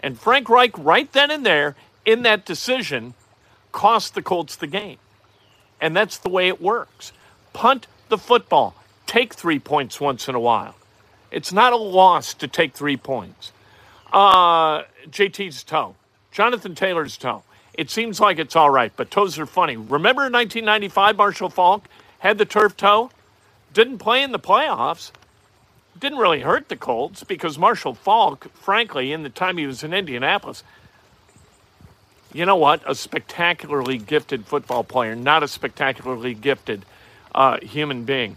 And 0.00 0.18
Frank 0.18 0.48
Reich, 0.48 0.76
right 0.76 1.10
then 1.12 1.30
and 1.30 1.46
there, 1.46 1.76
in 2.04 2.22
that 2.22 2.44
decision, 2.44 3.14
cost 3.72 4.14
the 4.14 4.22
Colts 4.22 4.56
the 4.56 4.66
game. 4.66 4.98
And 5.80 5.96
that's 5.96 6.18
the 6.18 6.28
way 6.28 6.48
it 6.48 6.60
works. 6.60 7.12
Punt 7.52 7.86
the 8.08 8.18
football. 8.18 8.74
Take 9.06 9.34
three 9.34 9.58
points 9.58 10.00
once 10.00 10.28
in 10.28 10.34
a 10.34 10.40
while. 10.40 10.74
It's 11.34 11.52
not 11.52 11.72
a 11.72 11.76
loss 11.76 12.32
to 12.34 12.46
take 12.46 12.74
three 12.74 12.96
points. 12.96 13.50
Uh, 14.12 14.84
JT's 15.10 15.64
toe. 15.64 15.96
Jonathan 16.30 16.76
Taylor's 16.76 17.16
toe. 17.16 17.42
It 17.72 17.90
seems 17.90 18.20
like 18.20 18.38
it's 18.38 18.54
all 18.54 18.70
right, 18.70 18.92
but 18.94 19.10
toes 19.10 19.36
are 19.40 19.46
funny. 19.46 19.76
Remember 19.76 20.26
in 20.26 20.32
1995, 20.32 21.16
Marshall 21.16 21.50
Faulk 21.50 21.88
had 22.20 22.38
the 22.38 22.44
turf 22.44 22.76
toe? 22.76 23.10
Didn't 23.72 23.98
play 23.98 24.22
in 24.22 24.30
the 24.30 24.38
playoffs. 24.38 25.10
Didn't 25.98 26.18
really 26.18 26.40
hurt 26.40 26.68
the 26.68 26.76
Colts 26.76 27.24
because 27.24 27.58
Marshall 27.58 27.94
Faulk, 27.94 28.46
frankly, 28.54 29.12
in 29.12 29.24
the 29.24 29.28
time 29.28 29.58
he 29.58 29.66
was 29.66 29.82
in 29.82 29.92
Indianapolis, 29.92 30.62
you 32.32 32.46
know 32.46 32.56
what? 32.56 32.80
A 32.88 32.94
spectacularly 32.94 33.98
gifted 33.98 34.46
football 34.46 34.84
player, 34.84 35.16
not 35.16 35.42
a 35.42 35.48
spectacularly 35.48 36.34
gifted 36.34 36.84
uh, 37.34 37.58
human 37.60 38.04
being. 38.04 38.36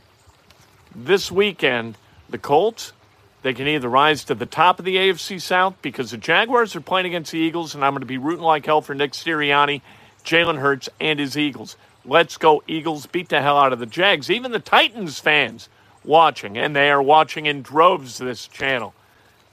This 0.95 1.31
weekend, 1.31 1.95
the 2.29 2.37
Colts, 2.37 2.93
they 3.41 3.53
can 3.53 3.67
either 3.67 3.89
rise 3.89 4.23
to 4.25 4.35
the 4.35 4.45
top 4.45 4.79
of 4.79 4.85
the 4.85 4.95
AFC 4.95 5.41
South 5.41 5.75
because 5.81 6.11
the 6.11 6.17
Jaguars 6.17 6.75
are 6.75 6.81
playing 6.81 7.05
against 7.05 7.31
the 7.31 7.39
Eagles, 7.39 7.75
and 7.75 7.85
I'm 7.85 7.93
going 7.93 8.01
to 8.01 8.05
be 8.07 8.17
rooting 8.17 8.43
like 8.43 8.65
hell 8.65 8.81
for 8.81 8.95
Nick 8.95 9.13
Sirianni, 9.13 9.81
Jalen 10.25 10.59
Hurts, 10.59 10.89
and 10.99 11.19
his 11.19 11.37
Eagles. 11.37 11.77
Let's 12.03 12.37
go, 12.37 12.63
Eagles. 12.67 13.05
Beat 13.05 13.29
the 13.29 13.41
hell 13.41 13.57
out 13.57 13.73
of 13.73 13.79
the 13.79 13.85
Jags. 13.85 14.29
Even 14.29 14.51
the 14.51 14.59
Titans 14.59 15.19
fans 15.19 15.69
watching, 16.03 16.57
and 16.57 16.75
they 16.75 16.89
are 16.89 17.01
watching 17.01 17.45
in 17.45 17.61
droves 17.61 18.17
this 18.17 18.47
channel. 18.47 18.93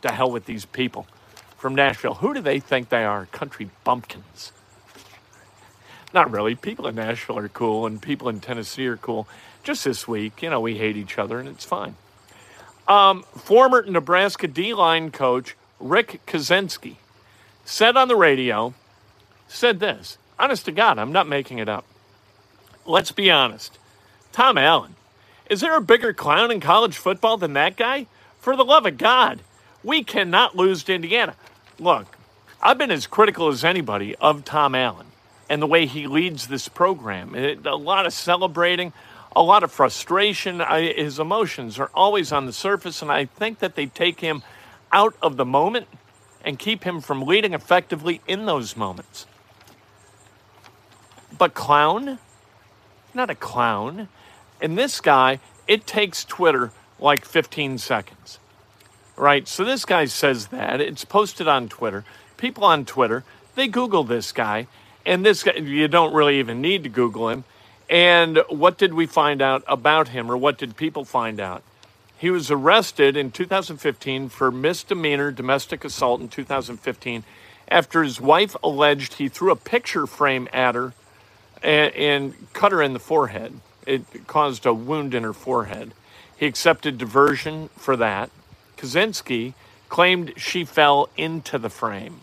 To 0.03 0.13
hell 0.13 0.31
with 0.31 0.45
these 0.45 0.67
people 0.67 1.07
from 1.57 1.75
Nashville. 1.75 2.15
Who 2.15 2.35
do 2.35 2.43
they 2.43 2.61
think 2.61 2.91
they 2.91 3.05
are? 3.05 3.25
Country 3.25 3.71
bumpkins. 3.85 4.53
Not 6.13 6.31
really. 6.31 6.55
People 6.55 6.87
in 6.87 6.97
Nashville 6.97 7.39
are 7.39 7.49
cool, 7.49 7.87
and 7.87 8.03
people 8.03 8.29
in 8.29 8.41
Tennessee 8.41 8.87
are 8.87 8.99
cool. 8.99 9.27
Just 9.63 9.83
this 9.83 10.07
week, 10.07 10.43
you 10.43 10.51
know, 10.51 10.61
we 10.61 10.77
hate 10.77 10.99
each 10.99 11.19
other, 11.19 11.41
and 11.41 11.49
it's 11.49 11.65
fine. 11.65 11.97
Um, 12.87 13.23
former 13.23 13.83
Nebraska 13.83 14.47
D 14.47 14.75
line 14.75 15.11
coach 15.11 15.57
Rick 15.81 16.21
Kaczenski 16.27 16.97
said 17.65 17.97
on 17.97 18.09
the 18.09 18.17
radio, 18.17 18.75
said 19.49 19.81
this 19.81 20.19
honest 20.39 20.65
to 20.67 20.73
God, 20.73 20.99
I'm 20.99 21.13
not 21.13 21.29
making 21.29 21.59
it 21.59 21.69
up. 21.69 21.85
Let's 22.87 23.13
be 23.13 23.31
honest. 23.31 23.79
Tom 24.33 24.59
Allen, 24.59 24.97
is 25.49 25.61
there 25.61 25.77
a 25.77 25.81
bigger 25.81 26.13
clown 26.13 26.51
in 26.51 26.61
college 26.61 26.97
football 26.97 27.37
than 27.37 27.53
that 27.55 27.77
guy? 27.77 28.07
For 28.41 28.57
the 28.57 28.65
love 28.65 28.85
of 28.85 28.99
God, 28.99 29.41
we 29.83 30.03
cannot 30.03 30.57
lose 30.57 30.83
to 30.85 30.95
Indiana. 30.95 31.37
Look, 31.79 32.19
I've 32.63 32.79
been 32.79 32.91
as 32.91 33.07
critical 33.07 33.49
as 33.49 33.65
anybody 33.65 34.17
of 34.17 34.45
Tom 34.45 34.75
Allen 34.75 35.07
and 35.49 35.63
the 35.63 35.67
way 35.67 35.87
he 35.87 36.07
leads 36.07 36.49
this 36.49 36.69
program. 36.69 37.35
It, 37.35 37.65
a 37.67 37.77
lot 37.77 38.07
of 38.07 38.13
celebrating, 38.13 38.93
a 39.37 39.43
lot 39.43 39.63
of 39.63 39.73
frustration. 39.73 40.61
I, 40.61 40.93
his 40.93 41.19
emotions 41.19 41.79
are 41.79 41.91
always 41.95 42.33
on 42.33 42.47
the 42.47 42.53
surface, 42.53 43.03
and 43.03 43.11
I 43.11 43.27
think 43.27 43.59
that 43.61 43.75
they 43.75 43.87
take 43.87 44.21
him 44.21 44.43
out 44.93 45.17
of 45.23 45.37
the 45.37 45.45
moment 45.45 45.89
and 46.45 46.59
keep 46.59 46.85
him 46.85 47.01
from 47.01 47.23
leading 47.23 47.55
effectively 47.55 48.21
in 48.27 48.47
those 48.47 48.77
moments. 48.77 49.27
But 51.37 51.55
clown? 51.55 52.19
Not 53.13 53.31
a 53.31 53.35
clown. 53.35 54.09
And 54.61 54.79
this 54.79 55.01
guy, 55.01 55.41
it 55.67 55.87
takes 55.87 56.25
Twitter 56.25 56.71
like 57.01 57.25
15 57.25 57.79
seconds 57.79 58.39
right? 59.17 59.47
So 59.47 59.65
this 59.65 59.85
guy 59.85 60.07
says 60.07 60.49
that. 60.49 60.81
It's 60.81 61.05
posted 61.05 61.49
on 61.49 61.69
Twitter. 61.69 62.05
People 62.37 62.65
on 62.65 62.85
Twitter, 62.85 63.25
they 63.55 63.69
Google 63.69 64.05
this 64.05 64.33
guy, 64.33 64.67
and 65.07 65.25
this 65.25 65.43
guy, 65.43 65.55
you 65.55 65.89
don't 65.89 66.15
really 66.15 66.39
even 66.39 66.61
need 66.61 66.83
to 66.85 66.89
Google 66.89 67.29
him. 67.29 67.45
And 67.95 68.43
what 68.49 68.77
did 68.77 68.93
we 68.93 69.07
find 69.07 69.41
out 69.41 69.63
about 69.69 70.09
him, 70.09 70.29
or 70.29 70.37
what 70.37 70.59
did 70.59 70.77
people 70.77 71.05
find 71.05 71.39
out? 71.39 71.63
He 72.19 72.29
was 72.29 72.51
arrested 72.51 73.17
in 73.17 73.31
2015 73.31 74.31
for 74.31 74.51
misdemeanor 74.51 75.31
domestic 75.31 75.85
assault 75.85 76.21
in 76.21 76.29
2015 76.29 77.23
after 77.69 78.03
his 78.03 78.21
wife 78.21 78.57
alleged 78.65 79.15
he 79.15 79.29
threw 79.29 79.53
a 79.53 79.57
picture 79.57 80.09
frame 80.09 80.49
at 80.53 80.75
her 80.75 80.93
and, 81.63 81.95
and 81.95 82.53
cut 82.53 82.73
her 82.73 82.83
in 82.83 82.95
the 82.95 82.99
forehead. 82.99 83.61
It 83.87 84.27
caused 84.27 84.67
a 84.67 84.75
wound 84.75 85.15
in 85.15 85.23
her 85.23 85.33
forehead. 85.33 85.95
He 86.37 86.47
accepted 86.47 86.99
diversion 86.99 87.69
for 87.77 87.97
that. 87.97 88.29
Kaczenski 88.77 89.55
claimed 89.89 90.33
she 90.37 90.65
fell 90.65 91.11
into 91.17 91.59
the 91.59 91.71
frame. 91.71 92.23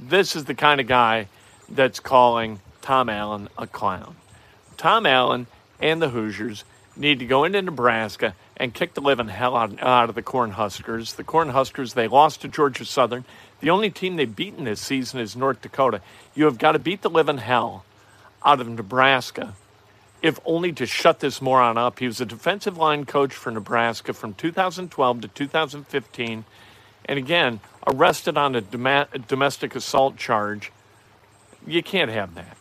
This 0.00 0.34
is 0.34 0.46
the 0.46 0.54
kind 0.54 0.80
of 0.80 0.86
guy 0.86 1.28
that's 1.68 2.00
calling 2.00 2.60
Tom 2.80 3.10
Allen 3.10 3.50
a 3.58 3.66
clown. 3.66 4.16
Tom 4.82 5.06
Allen 5.06 5.46
and 5.78 6.02
the 6.02 6.08
Hoosiers 6.08 6.64
need 6.96 7.20
to 7.20 7.24
go 7.24 7.44
into 7.44 7.62
Nebraska 7.62 8.34
and 8.56 8.74
kick 8.74 8.94
the 8.94 9.00
living 9.00 9.28
hell 9.28 9.56
out, 9.56 9.80
out 9.80 10.08
of 10.08 10.16
the 10.16 10.24
Cornhuskers. 10.24 11.14
The 11.14 11.22
Cornhuskers, 11.22 11.94
they 11.94 12.08
lost 12.08 12.40
to 12.40 12.48
Georgia 12.48 12.84
Southern. 12.84 13.24
The 13.60 13.70
only 13.70 13.90
team 13.90 14.16
they've 14.16 14.34
beaten 14.34 14.64
this 14.64 14.80
season 14.80 15.20
is 15.20 15.36
North 15.36 15.62
Dakota. 15.62 16.00
You 16.34 16.46
have 16.46 16.58
got 16.58 16.72
to 16.72 16.80
beat 16.80 17.02
the 17.02 17.10
living 17.10 17.38
hell 17.38 17.84
out 18.44 18.60
of 18.60 18.68
Nebraska, 18.68 19.54
if 20.20 20.40
only 20.44 20.72
to 20.72 20.84
shut 20.84 21.20
this 21.20 21.40
moron 21.40 21.78
up. 21.78 22.00
He 22.00 22.08
was 22.08 22.20
a 22.20 22.26
defensive 22.26 22.76
line 22.76 23.06
coach 23.06 23.34
for 23.34 23.52
Nebraska 23.52 24.12
from 24.12 24.34
2012 24.34 25.20
to 25.20 25.28
2015, 25.28 26.44
and 27.04 27.18
again, 27.20 27.60
arrested 27.86 28.36
on 28.36 28.56
a 28.56 28.60
domestic 28.60 29.76
assault 29.76 30.16
charge. 30.16 30.72
You 31.64 31.84
can't 31.84 32.10
have 32.10 32.34
that. 32.34 32.56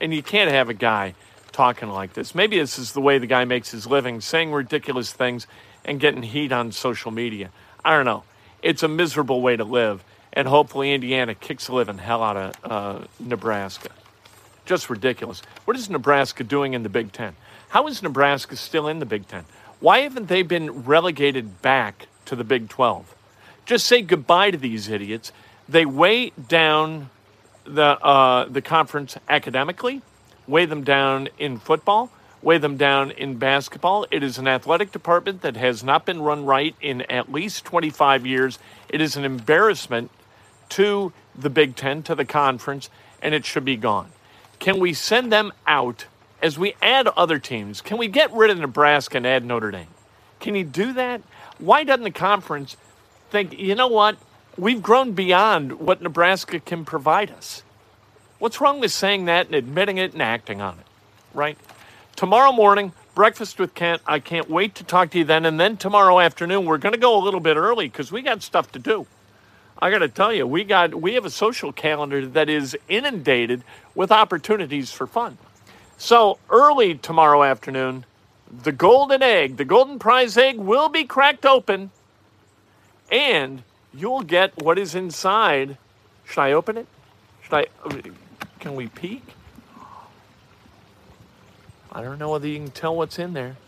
And 0.00 0.14
you 0.14 0.22
can't 0.22 0.50
have 0.50 0.70
a 0.70 0.74
guy 0.74 1.14
talking 1.54 1.88
like 1.88 2.12
this. 2.12 2.34
Maybe 2.34 2.58
this 2.58 2.78
is 2.78 2.92
the 2.92 3.00
way 3.00 3.18
the 3.18 3.26
guy 3.26 3.44
makes 3.44 3.70
his 3.70 3.86
living, 3.86 4.20
saying 4.20 4.52
ridiculous 4.52 5.12
things 5.12 5.46
and 5.84 6.00
getting 6.00 6.22
heat 6.22 6.52
on 6.52 6.72
social 6.72 7.10
media. 7.10 7.50
I 7.84 7.96
don't 7.96 8.04
know. 8.04 8.24
It's 8.60 8.82
a 8.82 8.88
miserable 8.88 9.40
way 9.40 9.56
to 9.56 9.64
live, 9.64 10.04
and 10.32 10.48
hopefully 10.48 10.92
Indiana 10.92 11.34
kicks 11.34 11.68
the 11.68 11.74
living 11.74 11.98
hell 11.98 12.22
out 12.22 12.36
of 12.36 12.54
uh, 12.64 13.04
Nebraska. 13.20 13.90
Just 14.66 14.90
ridiculous. 14.90 15.42
What 15.64 15.76
is 15.76 15.88
Nebraska 15.88 16.42
doing 16.42 16.74
in 16.74 16.82
the 16.82 16.88
Big 16.88 17.12
Ten? 17.12 17.36
How 17.68 17.86
is 17.86 18.02
Nebraska 18.02 18.56
still 18.56 18.88
in 18.88 18.98
the 18.98 19.06
Big 19.06 19.28
Ten? 19.28 19.44
Why 19.80 20.00
haven't 20.00 20.28
they 20.28 20.42
been 20.42 20.84
relegated 20.84 21.62
back 21.62 22.08
to 22.24 22.34
the 22.34 22.44
Big 22.44 22.68
12? 22.68 23.14
Just 23.66 23.86
say 23.86 24.02
goodbye 24.02 24.50
to 24.50 24.56
these 24.58 24.88
idiots. 24.88 25.30
They 25.68 25.86
weigh 25.86 26.30
down 26.30 27.10
the, 27.64 27.84
uh, 28.04 28.46
the 28.46 28.62
conference 28.62 29.16
academically, 29.28 30.02
weigh 30.46 30.66
them 30.66 30.84
down 30.84 31.28
in 31.38 31.58
football, 31.58 32.10
weigh 32.42 32.58
them 32.58 32.76
down 32.76 33.10
in 33.10 33.36
basketball. 33.36 34.06
It 34.10 34.22
is 34.22 34.38
an 34.38 34.48
athletic 34.48 34.92
department 34.92 35.42
that 35.42 35.56
has 35.56 35.82
not 35.82 36.04
been 36.06 36.22
run 36.22 36.44
right 36.44 36.74
in 36.80 37.02
at 37.02 37.32
least 37.32 37.64
25 37.64 38.26
years. 38.26 38.58
It 38.88 39.00
is 39.00 39.16
an 39.16 39.24
embarrassment 39.24 40.10
to 40.70 41.12
the 41.34 41.50
Big 41.50 41.76
Ten, 41.76 42.02
to 42.04 42.14
the 42.14 42.24
conference, 42.24 42.90
and 43.22 43.34
it 43.34 43.44
should 43.44 43.64
be 43.64 43.76
gone. 43.76 44.10
Can 44.58 44.78
we 44.78 44.92
send 44.92 45.32
them 45.32 45.52
out 45.66 46.06
as 46.42 46.58
we 46.58 46.74
add 46.82 47.08
other 47.08 47.38
teams? 47.38 47.80
Can 47.80 47.98
we 47.98 48.08
get 48.08 48.32
rid 48.32 48.50
of 48.50 48.58
Nebraska 48.58 49.16
and 49.16 49.26
add 49.26 49.44
Notre 49.44 49.70
Dame? 49.70 49.88
Can 50.40 50.54
you 50.54 50.64
do 50.64 50.92
that? 50.94 51.22
Why 51.58 51.84
doesn't 51.84 52.04
the 52.04 52.10
conference 52.10 52.76
think, 53.30 53.58
you 53.58 53.74
know 53.74 53.88
what? 53.88 54.16
We've 54.56 54.82
grown 54.82 55.12
beyond 55.12 55.80
what 55.80 56.02
Nebraska 56.02 56.60
can 56.60 56.84
provide 56.84 57.30
us. 57.30 57.62
What's 58.38 58.60
wrong 58.60 58.80
with 58.80 58.92
saying 58.92 59.26
that 59.26 59.46
and 59.46 59.54
admitting 59.54 59.98
it 59.98 60.12
and 60.12 60.22
acting 60.22 60.60
on 60.60 60.78
it, 60.78 60.86
right? 61.32 61.56
Tomorrow 62.16 62.52
morning, 62.52 62.92
breakfast 63.14 63.58
with 63.58 63.74
Kent. 63.74 64.02
I 64.06 64.18
can't 64.18 64.50
wait 64.50 64.74
to 64.76 64.84
talk 64.84 65.10
to 65.10 65.18
you 65.18 65.24
then. 65.24 65.46
And 65.46 65.58
then 65.58 65.76
tomorrow 65.76 66.20
afternoon, 66.20 66.64
we're 66.64 66.78
going 66.78 66.94
to 66.94 66.98
go 66.98 67.16
a 67.16 67.22
little 67.22 67.40
bit 67.40 67.56
early 67.56 67.88
because 67.88 68.10
we 68.12 68.22
got 68.22 68.42
stuff 68.42 68.70
to 68.72 68.78
do. 68.78 69.06
I 69.80 69.90
got 69.90 69.98
to 69.98 70.08
tell 70.08 70.32
you, 70.32 70.46
we 70.46 70.64
got 70.64 70.94
we 70.94 71.14
have 71.14 71.24
a 71.24 71.30
social 71.30 71.72
calendar 71.72 72.26
that 72.26 72.48
is 72.48 72.76
inundated 72.88 73.62
with 73.94 74.10
opportunities 74.12 74.92
for 74.92 75.06
fun. 75.06 75.38
So 75.98 76.38
early 76.50 76.94
tomorrow 76.94 77.42
afternoon, 77.42 78.04
the 78.62 78.72
golden 78.72 79.22
egg, 79.22 79.56
the 79.56 79.64
golden 79.64 79.98
prize 79.98 80.36
egg, 80.36 80.58
will 80.58 80.88
be 80.88 81.04
cracked 81.04 81.44
open, 81.44 81.90
and 83.10 83.62
you'll 83.92 84.22
get 84.22 84.56
what 84.62 84.78
is 84.78 84.94
inside. 84.94 85.76
Should 86.24 86.40
I 86.40 86.52
open 86.52 86.78
it? 86.78 86.86
Should 87.42 87.54
I? 87.54 87.66
Can 88.64 88.76
we 88.76 88.86
peek? 88.86 89.22
I 91.92 92.00
don't 92.00 92.18
know 92.18 92.30
whether 92.30 92.48
you 92.48 92.56
can 92.56 92.70
tell 92.70 92.96
what's 92.96 93.18
in 93.18 93.34
there. 93.34 93.58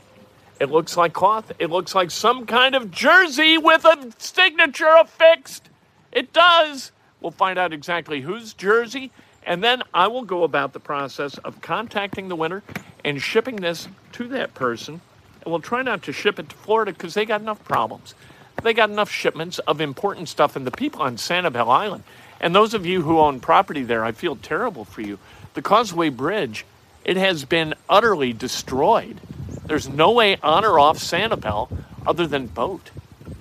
It 0.59 0.71
looks 0.71 0.97
like 0.97 1.13
cloth. 1.13 1.53
It 1.59 1.69
looks 1.69 1.95
like 1.95 2.11
some 2.11 2.47
kind 2.47 2.75
of 2.75 2.91
jersey 2.91 3.59
with 3.59 3.85
a 3.85 4.11
signature 4.17 4.89
affixed. 4.99 5.69
It 6.13 6.33
does. 6.33 6.93
We'll 7.21 7.31
find 7.31 7.59
out 7.59 7.75
exactly 7.75 8.23
whose 8.23 8.55
jersey, 8.55 9.11
and 9.45 9.63
then 9.63 9.83
I 9.93 10.07
will 10.09 10.25
go 10.25 10.45
about 10.45 10.73
the 10.73 10.81
process 10.81 11.37
of 11.37 11.61
contacting 11.61 12.29
the 12.29 12.37
winner 12.37 12.63
and 13.05 13.21
shipping 13.21 13.57
this 13.57 13.89
to 14.13 14.29
that 14.29 14.55
person. 14.55 15.03
And 15.43 15.53
we'll 15.53 15.61
try 15.61 15.83
not 15.83 16.05
to 16.05 16.13
ship 16.15 16.39
it 16.39 16.49
to 16.49 16.57
Florida 16.57 16.95
because 16.95 17.13
they 17.13 17.27
got 17.27 17.43
enough 17.43 17.63
problems. 17.65 18.15
They 18.63 18.73
got 18.73 18.89
enough 18.89 19.11
shipments 19.11 19.59
of 19.59 19.83
important 19.83 20.31
stuff, 20.31 20.57
and 20.57 20.67
the 20.67 20.71
people 20.71 21.03
on 21.03 21.19
Sanibel 21.19 21.69
Island, 21.69 22.05
and 22.41 22.55
those 22.55 22.75
of 22.75 22.87
you 22.87 23.03
who 23.03 23.19
own 23.19 23.41
property 23.41 23.83
there, 23.83 24.05
I 24.05 24.13
feel 24.13 24.37
terrible 24.37 24.85
for 24.85 25.01
you. 25.01 25.19
The 25.55 25.63
Causeway 25.63 26.11
Bridge, 26.11 26.65
it 27.05 27.17
has 27.17 27.45
been 27.45 27.75
utterly 27.89 28.33
destroyed. 28.33 29.21
There's 29.65 29.89
no 29.89 30.13
way 30.13 30.37
on 30.43 30.65
or 30.65 30.79
off 30.79 30.99
Sanibel 30.99 31.69
other 32.07 32.27
than 32.27 32.47
boat. 32.47 32.91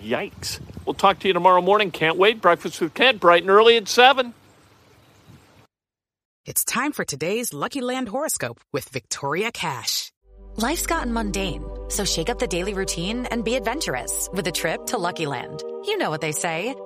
Yikes. 0.02 0.60
We'll 0.86 0.94
talk 0.94 1.20
to 1.20 1.28
you 1.28 1.34
tomorrow 1.34 1.62
morning. 1.62 1.92
Can't 1.92 2.18
wait. 2.18 2.42
Breakfast 2.42 2.80
with 2.80 2.94
Kent, 2.94 3.20
bright 3.20 3.42
and 3.42 3.50
early 3.50 3.78
at 3.78 3.88
7. 3.88 4.34
It's 6.46 6.64
time 6.64 6.92
for 6.92 7.04
today's 7.04 7.54
Lucky 7.54 7.82
Land 7.82 8.08
horoscope 8.08 8.62
with 8.72 8.88
Victoria 8.90 9.52
Cash. 9.52 10.12
Life's 10.58 10.86
gotten 10.86 11.12
mundane, 11.12 11.64
so 11.90 12.06
shake 12.06 12.30
up 12.30 12.38
the 12.38 12.48
daily 12.48 12.76
routine 12.76 13.26
and 13.26 13.44
be 13.44 13.56
adventurous 13.56 14.30
with 14.32 14.48
a 14.48 14.52
trip 14.52 14.86
to 14.88 14.98
Lucky 15.00 15.26
Land. 15.26 15.64
You 15.86 15.98
know 15.98 16.12
what 16.12 16.22
they 16.22 16.32
say. 16.32 16.76